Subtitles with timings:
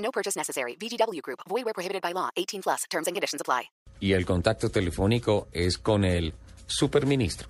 [0.00, 0.76] No purchase necessary.
[0.76, 1.40] VGW Group.
[1.48, 2.28] Void where prohibited by law.
[2.36, 2.84] 18 plus.
[2.90, 3.70] Terms and conditions apply.
[4.00, 6.32] Y el contacto telefónico es con el
[6.66, 7.48] superministro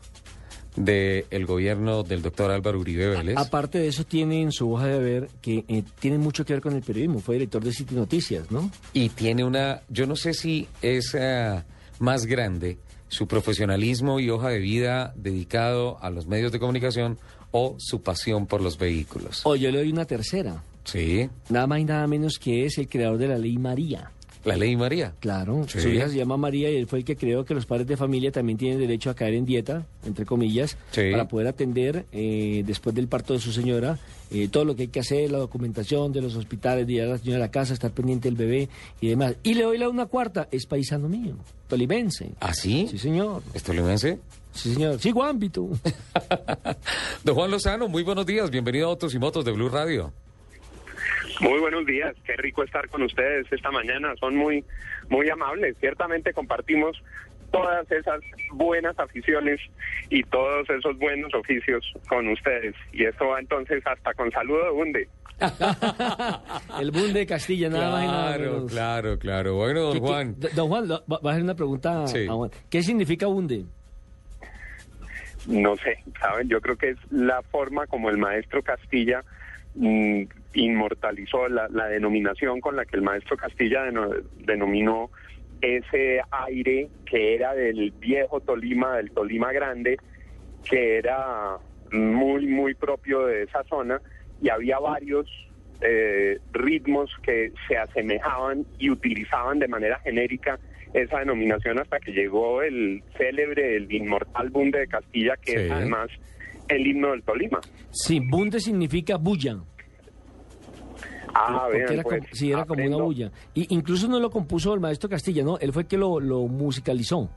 [0.77, 3.37] del gobierno del doctor Álvaro Uribe Vélez.
[3.37, 6.63] Aparte de eso, tiene en su hoja de ver que eh, tiene mucho que ver
[6.63, 7.21] con el periodismo.
[7.21, 8.71] Fue director de City Noticias, ¿no?
[8.93, 11.63] Y tiene una, yo no sé si es eh,
[11.99, 17.19] más grande su profesionalismo y hoja de vida dedicado a los medios de comunicación
[17.51, 19.41] o su pasión por los vehículos.
[19.45, 20.63] O yo le doy una tercera.
[20.84, 24.11] Sí, Nada más y nada menos que es el creador de la ley María.
[24.43, 25.12] la ley María.
[25.21, 25.80] Claro, Sí.
[25.80, 27.99] su hija se llama María y él fue el que creó que los padres de
[27.99, 31.10] familia también tienen derecho a caer en dieta, entre comillas, Sí.
[31.13, 33.99] para poder atender eh, después del parto de su señora
[34.30, 37.18] eh, todo lo que hay que hacer, la documentación de los hospitales, de a la
[37.18, 38.68] señora a la casa, estar pendiente del bebé
[39.02, 39.35] y demás.
[39.43, 41.35] Y le doy la una cuarta, es paisano mío,
[41.68, 42.30] tolimense.
[42.40, 42.87] ¿Ah, sí?
[42.90, 43.43] Sí, señor.
[43.52, 44.21] ¿Es tolimense?
[44.55, 44.99] Sí, señor.
[45.01, 45.68] Sí, Guambito.
[47.24, 48.51] Don Juan Lozano, muy buenos días.
[48.51, 50.12] Bienvenido a Autos y Motos de Blue Radio.
[51.41, 54.65] Muy buenos días, qué rico estar con ustedes esta mañana, son muy,
[55.09, 57.02] muy amables, ciertamente compartimos
[57.51, 58.21] todas esas
[58.52, 59.59] buenas aficiones
[60.11, 64.71] y todos esos buenos oficios con ustedes y esto va entonces hasta con saludo de
[64.71, 65.09] Bunde.
[66.81, 68.71] el boom de Castilla, nada más y nada Claro, menos.
[68.71, 69.55] claro, claro.
[69.55, 70.37] Bueno, don ¿Qué- qué- Juan.
[70.55, 72.27] don Juan, va a hacer una pregunta Sí.
[72.28, 72.50] a Juan.
[72.69, 73.65] ¿Qué significa bunde?
[75.47, 76.49] No sé, ¿saben?
[76.50, 79.25] Yo creo que es la forma como el maestro Castilla
[79.75, 80.22] mm,
[80.54, 85.10] inmortalizó la, la denominación con la que el maestro Castilla deno- denominó
[85.60, 89.99] ese aire que era del viejo Tolima, del Tolima Grande,
[90.69, 91.56] que era
[91.93, 94.00] muy, muy propio de esa zona
[94.43, 95.27] y había varios
[95.83, 100.59] eh, ritmos que se asemejaban y utilizaban de manera genérica
[100.93, 105.59] esa denominación hasta que llegó el célebre, el inmortal Bunde de Castilla, que Sí.
[105.59, 106.09] es además
[106.71, 107.61] el himno del Tolima.
[107.91, 109.59] Sí, bunde significa bulla.
[111.35, 113.31] Ah, como, pues, sí, era como una bulla.
[113.55, 115.59] Y incluso no lo compuso el maestro Castilla, ¿no?
[115.59, 117.31] Él fue el que lo, lo musicalizó.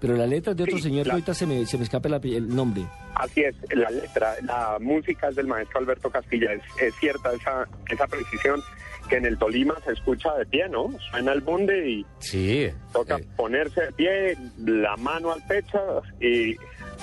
[0.00, 2.08] Pero la letra es de otro Sí, señor que ahorita se me, se me escapa
[2.08, 2.84] el, nombre.
[3.16, 6.52] Así es, la letra, la música es del maestro Alberto Castilla.
[6.54, 8.62] Es, es cierta esa, esa precisión
[9.10, 10.88] que en el Tolima se escucha de pie, ¿no?
[11.10, 12.68] Suena el bunde y Sí.
[12.92, 16.56] toca eh, ponerse de pie, la mano al pecho y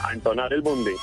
[0.04, 0.94] a entonar el bunde.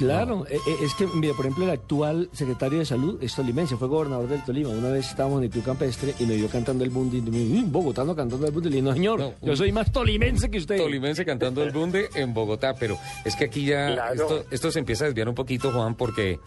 [0.00, 3.76] Claro, eh, eh, es que, mire, por ejemplo, el actual secretario de Salud es tolimense,
[3.76, 4.70] fue gobernador del Tolima.
[4.70, 7.30] Una vez estábamos en el Club Campestre y me vio cantando el bunde y me
[7.38, 8.70] dijo, "Mm, bogotano cantando el bunde.
[8.70, 10.78] Le dije, no, señor, No, yo soy más tolimense que usted.
[10.78, 14.14] Tolimense cantando el bunde en Bogotá, pero es que aquí ya Claro.
[14.14, 16.40] esto, esto se empieza a desviar un poquito, Juan, porque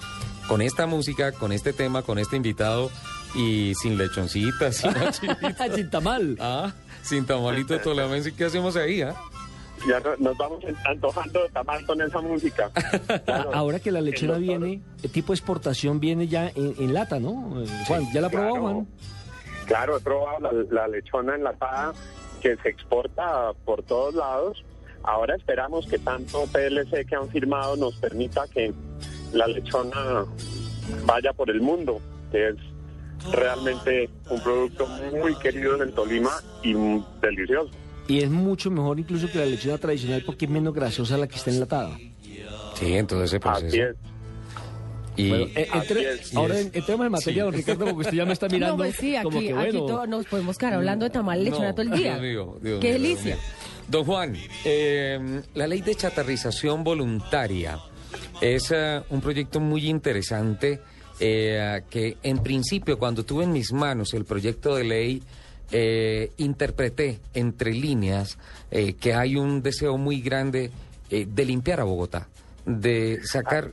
[0.47, 2.89] con esta música, con este tema, con este invitado
[3.35, 4.77] y sin lechoncitas,
[5.21, 5.29] sin
[5.75, 6.37] Sin tamal.
[6.39, 9.13] ah, sin tamalito tolimense, ¿qué hacemos ahí, ah?
[9.87, 12.71] Ya no- nos vamos antojando de tamal con esa música.
[13.25, 13.51] Claro.
[13.53, 17.61] Ahora que la doctor- viene, el tipo de exportación viene ya en, en lata, ¿no?
[17.61, 18.61] Eh, Juan, ¿ya la probó, Claro.
[18.61, 18.87] Juan?
[19.65, 21.93] Claro, he probado la, la lechona enlatada
[22.41, 24.63] que se exporta por todos lados.
[25.03, 28.73] Ahora esperamos que tanto PLC que han firmado nos permita que
[29.33, 30.25] la lechona
[31.05, 31.99] vaya por el mundo,
[32.31, 32.55] que es
[33.31, 37.69] realmente un producto muy querido en el Tolima y mm, delicioso.
[38.07, 41.35] Y es mucho mejor incluso que la lechona tradicional porque es menos grasosa la que
[41.37, 41.97] está enlatada.
[42.75, 43.67] Sí, en todo ese proceso.
[43.67, 43.95] Así es.
[45.15, 48.33] Y Bueno, eh, entre- ahora en- entremos en materia, don Ricardo, porque usted ya me
[48.33, 48.77] está mirando.
[48.77, 49.85] No, pues sí, como aquí, aquí bueno.
[49.85, 52.17] todo- nos podemos quedar hablando de tamal lechona No, todo el día.
[52.17, 53.35] Dios mío, Dios Qué mío, delicia.
[53.35, 53.43] mío.
[53.87, 57.77] Don Juan, eh, la ley de chatarrización voluntaria
[58.41, 60.81] es eh, un proyecto muy interesante
[61.19, 65.23] eh, que en principio cuando tuve en mis manos el proyecto de ley
[65.71, 68.37] eh, interpreté entre líneas
[68.71, 70.71] eh, que hay un deseo muy grande
[71.09, 72.27] eh, de limpiar a Bogotá,
[72.65, 73.69] de sacar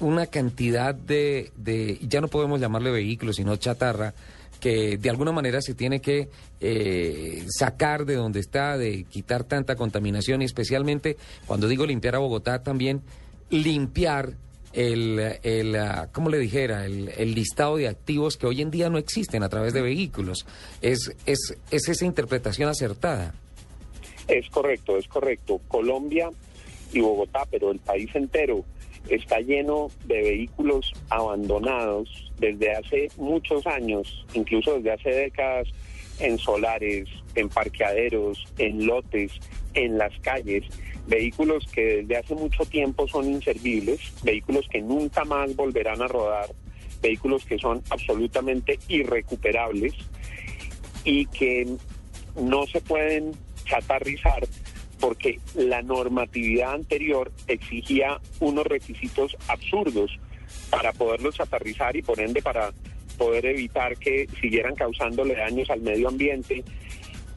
[0.00, 4.14] una cantidad de, de, ya no podemos llamarle vehículos, sino chatarra,
[4.60, 6.30] que de alguna manera se tiene que
[6.60, 12.18] eh, sacar de donde está, de quitar tanta contaminación y especialmente, cuando digo limpiar a
[12.18, 13.02] Bogotá, también
[13.50, 14.32] limpiar
[14.74, 16.84] el, el ah, ¿cómo le dijera?
[16.84, 20.46] El, el listado de activos que hoy en día no existen a través de vehículos.
[20.82, 23.34] Es, es, es esa interpretación acertada.
[24.28, 25.60] Es correcto, es correcto.
[25.68, 26.30] Colombia
[26.92, 28.64] y Bogotá, pero el país entero
[29.08, 35.68] está lleno de vehículos abandonados desde hace muchos años, incluso desde hace décadas,
[36.20, 39.32] en solares, en parqueaderos, en lotes,
[39.74, 40.64] en las calles,
[41.06, 46.50] vehículos que desde hace mucho tiempo son inservibles, vehículos que nunca más volverán a rodar,
[47.02, 49.94] vehículos que son absolutamente irrecuperables
[51.04, 51.66] y que
[52.40, 53.32] no se pueden
[53.64, 54.46] chatarrizar
[55.00, 60.18] porque la normatividad anterior exigía unos requisitos absurdos
[60.70, 62.72] para poderlos aterrizar y por ende para
[63.18, 66.64] poder evitar que siguieran causándole daños al medio ambiente.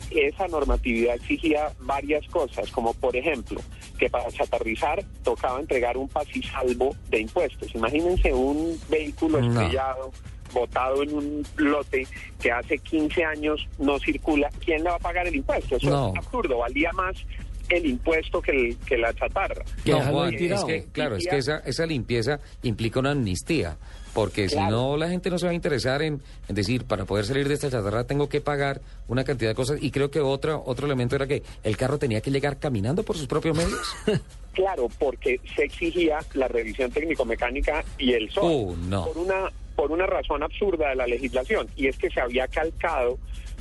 [0.10, 3.60] Esa normatividad exigía varias cosas, como por ejemplo,
[4.00, 7.76] que para chatarrizar tocaba entregar un pasisalvo de impuestos.
[7.76, 9.48] Imagínense un vehículo No.
[9.50, 10.12] estrellado,
[10.54, 12.08] botado en un lote
[12.42, 14.50] que hace 15 años no circula.
[14.64, 15.76] ¿Quién le va a pagar el impuesto?
[15.76, 16.10] Eso No.
[16.14, 17.18] es absurdo, valía más
[17.70, 19.64] el impuesto que, el- que la chatarra.
[19.84, 23.78] Que No, Juan, es que, claro, es que esa, esa limpieza implica una amnistía,
[24.14, 27.26] porque si no la gente no se va a interesar en, en decir, para poder
[27.26, 30.64] salir de esta chatarra tengo que pagar una cantidad de cosas, y creo que otro,
[30.66, 33.80] otro elemento era que el carro tenía que llegar caminando por sus propios medios.
[34.58, 38.44] Claro, porque se exigía la revisión técnico-mecánica y el SOA.
[38.52, 39.06] Uh, no.
[39.06, 43.20] Por una, por una razón absurda de la legislación, y es que se había calcado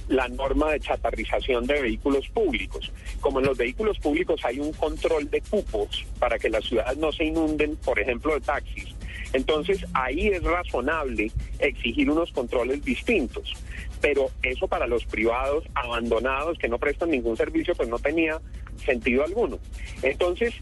[0.08, 2.92] la norma de chatarrización de vehículos públicos.
[3.20, 7.12] Como en los vehículos públicos hay un control de cupos para que las ciudades no
[7.12, 8.94] se inunden, por ejemplo, de taxis.
[9.32, 13.52] Entonces ahí es razonable exigir unos controles distintos.
[14.00, 18.40] Pero eso para los privados abandonados que no prestan ningún servicio, pues no tenía
[18.84, 19.58] sentido alguno.
[20.02, 20.54] Entonces,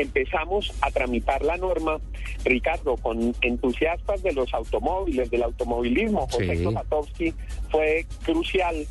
[0.00, 2.00] empezamos a tramitar la norma,
[2.44, 6.26] Ricardo, con entusiastas de los automóviles, del automovilismo.
[6.30, 6.62] José Sí.
[6.62, 7.34] Klopatowski
[7.70, 8.86] fue crucial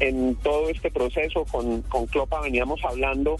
[0.00, 1.44] en todo este proceso.
[1.44, 3.36] Con, con Clopa veníamos hablando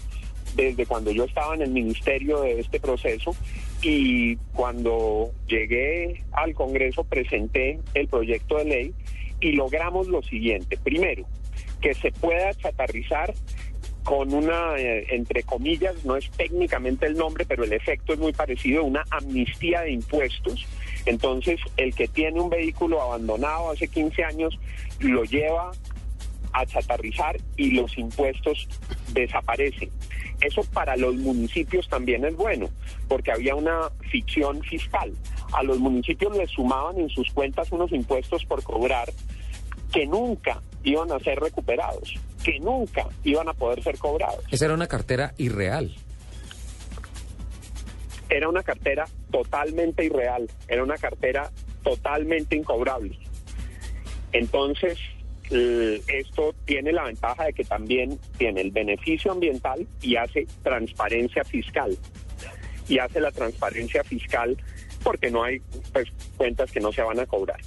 [0.55, 3.35] desde cuando yo estaba en el ministerio de este proceso
[3.81, 8.93] y cuando llegué al Congreso presenté el proyecto de ley
[9.41, 10.77] y logramos lo siguiente.
[10.77, 11.25] Primero,
[11.81, 13.33] que se pueda chatarrizar
[14.03, 18.33] con una, eh, entre comillas, no es técnicamente el nombre, pero el efecto es muy
[18.33, 20.65] parecido, una amnistía de impuestos.
[21.05, 24.59] Entonces, el que tiene un vehículo abandonado hace 15 años
[24.99, 25.71] lo lleva
[26.53, 28.67] a chatarrizar y los impuestos
[29.13, 29.89] desaparecen.
[30.41, 32.69] Eso para los municipios también es bueno,
[33.07, 35.13] porque había una ficción fiscal.
[35.53, 39.11] A los municipios les sumaban en sus cuentas unos impuestos por cobrar
[39.91, 44.43] que nunca iban a ser recuperados, que nunca iban a poder ser cobrados.
[44.51, 45.93] Esa era una cartera irreal.
[48.29, 51.51] Era una cartera totalmente irreal, era una cartera
[51.83, 53.17] totalmente incobrable.
[54.31, 54.97] Entonces,
[55.51, 61.43] eh, esto tiene la ventaja de que también tiene el beneficio ambiental y hace transparencia
[61.43, 61.97] fiscal.
[62.87, 64.57] Y hace la transparencia fiscal
[65.03, 65.59] porque no hay
[65.91, 66.07] pues,
[66.37, 67.59] cuentas que no se van a cobrar.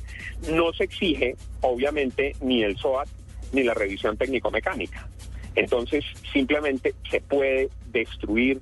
[0.51, 3.09] No se exige, obviamente, ni el SOAT
[3.57, 5.09] ni la revisión técnico-mecánica.
[5.57, 8.61] Entonces, simplemente se puede destruir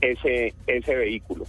[0.00, 1.46] ese, ese vehículo.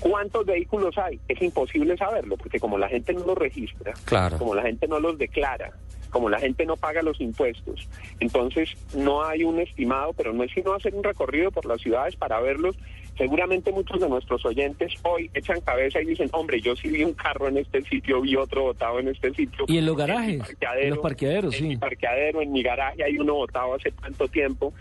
[0.00, 1.18] ¿Cuántos vehículos hay?
[1.26, 4.36] Es imposible saberlo, porque como la gente no los registra, Claro.
[4.38, 5.72] como la gente no los declara,
[6.10, 7.88] como la gente no paga los impuestos,
[8.20, 12.14] entonces no hay un estimado, pero no es sino hacer un recorrido por las ciudades
[12.16, 12.76] para verlos.
[13.16, 17.14] Seguramente muchos de nuestros oyentes hoy echan cabeza y dicen, hombre, yo sí vi un
[17.14, 19.64] carro en este sitio, vi otro botado en este sitio.
[19.68, 20.42] Y en los garajes,
[20.78, 21.68] en los parqueaderos, en sí.
[21.68, 24.74] mi parqueadero, en mi garaje hay uno botado hace tanto tiempo.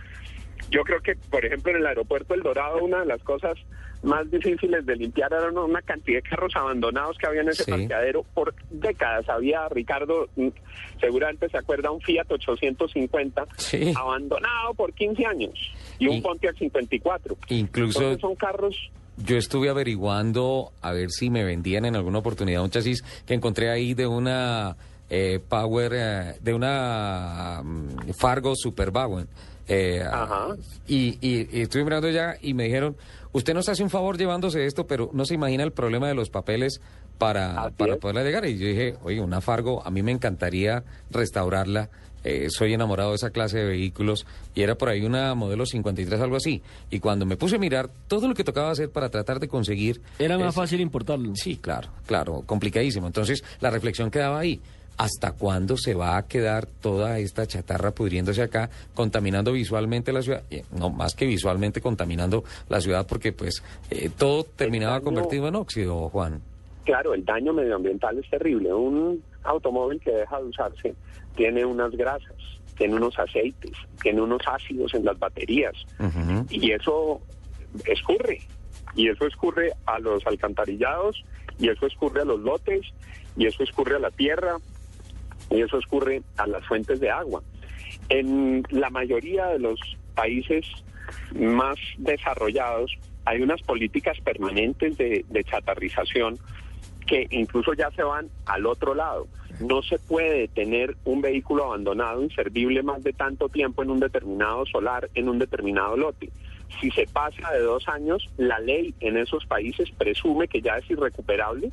[0.70, 3.54] Yo creo que, por ejemplo, en el aeropuerto El Dorado, una de las cosas
[4.04, 7.72] más difíciles de limpiar era una, cantidad de carros abandonados que había en ese Sí.
[7.72, 9.28] parqueadero por décadas.
[9.30, 10.48] Había, Ricardo, mm,
[11.00, 13.94] seguramente se acuerda, un Fiat 850 Sí.
[13.96, 15.54] abandonado por 15 años
[15.98, 17.38] y un Y- Pontiac 54.
[17.50, 22.62] Incluso Entonces son carros yo estuve averiguando a ver si me vendían en alguna oportunidad
[22.62, 24.76] un chasis que encontré ahí de una
[25.10, 29.28] eh, Power, eh, de una mm, Fargo Superwagon.
[29.68, 30.48] Eh, Ajá.
[30.88, 32.96] y, y- y estuve mirando ya y me dijeron,
[33.34, 36.30] usted nos hace un favor llevándose esto, pero no se imagina el problema de los
[36.30, 36.82] papeles
[37.18, 38.46] para, para poderla llegar.
[38.46, 41.90] Y yo dije, oye, una Fargo, a mí me encantaría restaurarla.
[42.28, 46.20] eh, soy enamorado de esa clase de vehículos y era por ahí una modelo 53,
[46.22, 46.62] algo así.
[46.90, 50.02] Y cuando me puse a mirar todo lo que tocaba hacer para tratar de conseguir...
[50.18, 51.34] Era más es- fácil importarlo.
[51.36, 53.06] Sí, claro, claro, complicadísimo.
[53.06, 54.60] Entonces, la reflexión quedaba ahí.
[54.98, 60.44] ¿Hasta cuándo se va a quedar toda esta chatarra pudriéndose acá, contaminando visualmente la ciudad?
[60.50, 63.62] Eh, no, más que visualmente contaminando la ciudad, porque pues
[63.92, 66.42] eh, todo terminaba daño- convertido en óxido, Juan.
[66.86, 68.74] Claro, el daño medioambiental es terrible.
[68.74, 70.96] Un automóvil que deja de usarse
[71.36, 72.36] tiene unas grasas,
[72.78, 75.74] tiene unos aceites, tiene unos ácidos en las baterías
[76.50, 77.20] y eso
[77.86, 78.40] escurre
[78.96, 81.22] Y eso escurre a los alcantarillados,
[81.60, 82.82] y eso escurre a los lotes,
[83.36, 84.56] y eso escurre a la tierra,
[85.50, 87.42] y eso escurre a las fuentes de agua.
[88.10, 89.80] En la mayoría de los
[90.16, 90.66] países
[91.34, 92.92] más desarrollados
[93.26, 96.38] hay unas políticas permanentes de, de chatarrización
[97.08, 99.28] que incluso ya se van al otro lado.
[99.60, 104.66] No se puede tener un vehículo abandonado inservible más de tanto tiempo en un determinado
[104.66, 106.30] solar, en un determinado lote.
[106.82, 110.90] Si se pasa de dos años, la ley en esos países presume que ya es
[110.90, 111.72] irrecuperable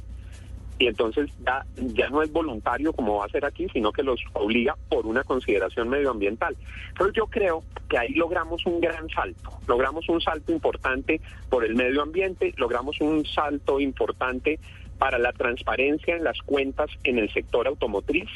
[0.78, 4.20] y entonces ya, ya no es voluntario como va a ser aquí, sino que los
[4.32, 6.56] obliga por una consideración medioambiental.
[6.88, 11.74] Entonces yo creo que ahí logramos un gran salto, logramos un salto importante por el
[11.74, 14.58] medio ambiente, logramos un salto importante
[14.98, 18.28] para la transparencia en las cuentas en el sector automotriz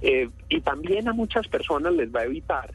[0.00, 2.72] eh, y también a muchas personas les va a evitar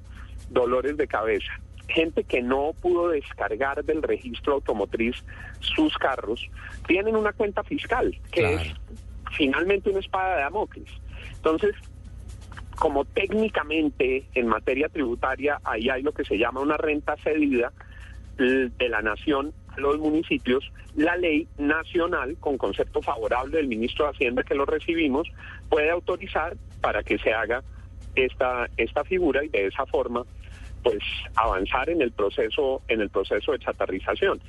[0.50, 1.52] dolores de cabeza
[1.88, 5.24] gente que no pudo descargar del registro automotriz
[5.60, 6.50] sus carros,
[6.88, 8.62] tienen una cuenta fiscal, que es
[9.36, 10.90] finalmente una espada de Damocles.
[11.36, 11.76] Entonces,
[12.78, 17.72] como técnicamente en materia tributaria ahí hay lo que se llama una renta cedida
[18.38, 24.12] de la nación a los municipios, la ley nacional, con concepto favorable del ministro de
[24.12, 25.28] Hacienda que lo recibimos,
[25.70, 27.64] puede autorizar para que se haga
[28.16, 30.24] esta, esta figura y de esa forma
[30.88, 31.04] pues
[31.36, 34.40] avanzar en el proceso en el proceso de chatarrización.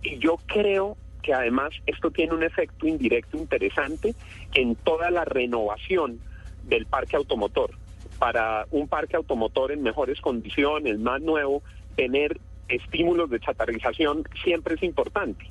[0.00, 4.14] Y yo creo que además esto tiene un efecto indirecto interesante
[4.54, 6.20] en toda la renovación
[6.62, 7.72] del parque automotor.
[8.20, 11.64] Para un parque automotor en mejores condiciones más nuevo
[11.96, 12.38] tener
[12.68, 15.46] estímulos de chatarrización siempre es importante.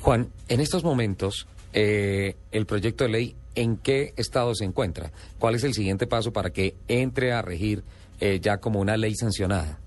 [0.00, 5.54] Juan en estos momentos eh, el proyecto de ley en qué estado se encuentra cuál
[5.54, 7.84] es el siguiente paso para que entre a regir
[8.20, 9.78] eh, ya como una ley sancionada?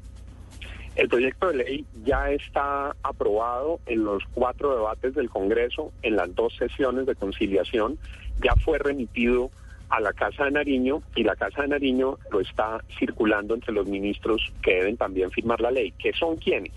[0.96, 6.36] El proyecto de ley ya está aprobado en los cuatro debates del Congreso, en las
[6.36, 7.98] dos sesiones de conciliación,
[8.44, 9.50] ya fue remitido
[9.90, 13.88] a la Casa de Nariño y la Casa de Nariño lo está circulando entre los
[13.88, 16.74] ministros que deben también firmar la ley, que son quienes.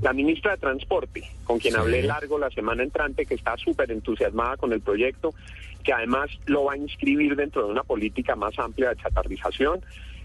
[0.00, 4.56] La ministra de Transporte, con quien hablé largo la semana entrante, que está súper entusiasmada
[4.56, 5.32] con el proyecto,
[5.82, 9.80] que además lo va a inscribir dentro de una política más amplia de chatarrización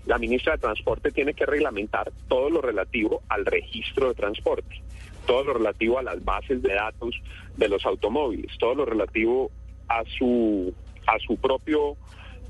[0.08, 4.82] la ministra de Transporte tiene que reglamentar todo lo relativo al registro de transporte,
[5.26, 7.16] todo lo relativo a las bases de datos
[7.58, 9.52] de los automóviles, todo lo relativo
[9.90, 10.74] a su
[11.06, 11.98] a su propio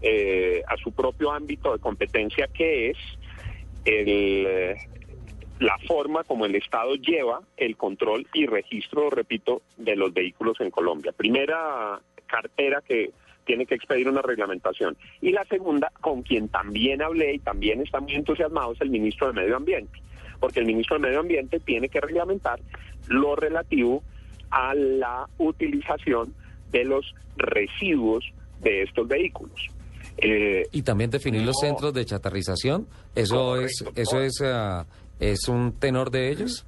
[0.02, 2.98] eh, a su propio ámbito de competencia que es
[3.86, 4.76] el,
[5.60, 10.70] la forma como el Estado lleva el control y registro, repito, de los vehículos en
[10.70, 11.14] Colombia.
[11.14, 13.12] Primera cartera que
[13.48, 14.96] tiene que expedir una reglamentación.
[15.22, 19.28] Y la segunda, con quien también hablé y también está muy entusiasmado, es el ministro
[19.28, 20.00] de Medio Ambiente,
[20.40, 22.60] porque el ministro de Medio Ambiente tiene que reglamentar
[23.08, 24.04] lo relativo
[24.52, 26.36] a la utilización
[26.72, 28.24] de los residuos
[28.62, 29.60] de estos vehículos.
[30.18, 32.88] Eh, y también definir los centros de chatarrización.
[33.16, 34.86] Eso es, eso es, ah,
[35.20, 36.66] es un tenor de ellos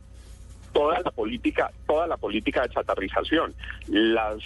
[0.73, 3.53] toda la política, toda la política de chatarrización,
[3.87, 4.37] las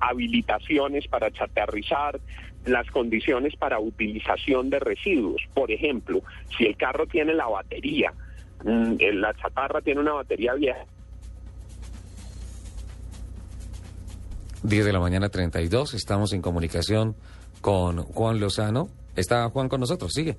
[0.00, 2.20] habilitaciones para chatarrizar,
[2.66, 5.42] las condiciones para utilización de residuos.
[5.54, 6.22] Por ejemplo,
[6.56, 8.12] si el carro tiene la batería,
[8.64, 10.84] mm, la chatarra tiene una batería vieja.
[14.62, 17.16] 10 de la mañana 32, estamos en comunicación
[17.62, 18.88] con Juan Lozano.
[19.16, 20.36] Está Juan con nosotros, sigue.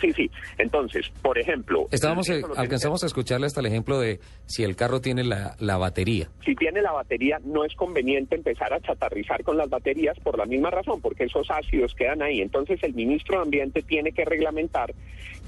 [0.00, 0.30] Sí, sí.
[0.58, 1.86] Entonces, por ejemplo...
[1.90, 5.76] Estábamos, eh, alcanzamos a escucharle hasta el ejemplo de si el carro tiene la, la,
[5.76, 6.28] batería.
[6.44, 10.46] Si tiene la batería, no es conveniente empezar a chatarrizar con las baterías por la
[10.46, 12.40] misma razón, porque esos ácidos quedan ahí.
[12.40, 14.94] Entonces, el ministro de Ambiente tiene que reglamentar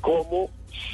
[0.01, 0.51] cómo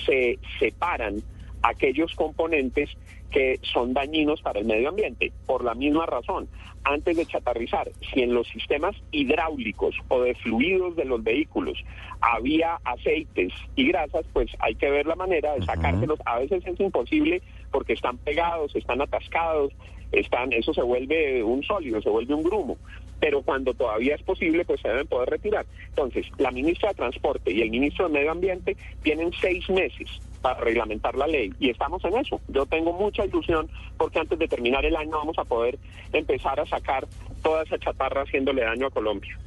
[0.07, 1.23] se separan
[1.63, 2.91] aquellos componentes
[3.33, 5.33] que son dañinos para el medio ambiente.
[5.47, 6.49] Por la misma razón,
[6.85, 11.83] antes de chatarrizar, si en los sistemas hidráulicos o de fluidos de los vehículos
[12.21, 16.21] había aceites y grasas, pues hay que ver la manera de sacárselos.
[16.25, 19.73] A veces es imposible porque están pegados, están atascados,
[20.13, 22.77] están, eso se vuelve un sólido, se vuelve un grumo
[23.23, 25.65] pero cuando todavía es posible, pues se deben poder retirar.
[25.91, 30.09] Entonces, la ministra de Transporte y el ministro de Medio Ambiente tienen seis meses
[30.43, 32.41] para reglamentar la ley y estamos en eso.
[32.49, 35.79] Yo tengo mucha ilusión porque antes de terminar el año vamos a poder
[36.13, 37.07] empezar a sacar
[37.43, 39.39] toda esa chatarra haciéndole daño a Colombia.